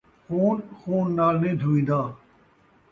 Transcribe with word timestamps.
خون، 0.25 0.57
خون 0.79 1.05
نال 1.17 1.35
نئیں 1.41 1.57
دھوین٘دا 1.61 2.01